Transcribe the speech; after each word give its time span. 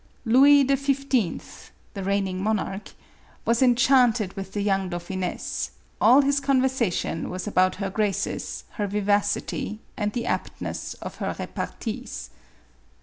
Louis 0.25 0.61
XV. 0.67 1.09
^the 1.13 2.03
reigning 2.03 2.41
monarch) 2.41 2.93
was 3.45 3.61
enchanted 3.61 4.33
with 4.33 4.53
the 4.53 4.61
young 4.63 4.89
dauphiness; 4.89 5.69
all 6.01 6.21
his 6.21 6.39
con 6.39 6.59
versation 6.59 7.29
was 7.29 7.45
about 7.45 7.75
her 7.75 7.91
graces, 7.91 8.63
her 8.79 8.87
vivacity, 8.87 9.77
and 9.95 10.11
the 10.13 10.25
aptness 10.25 10.95
of 11.03 11.17
her 11.17 11.35
repartees. 11.37 12.31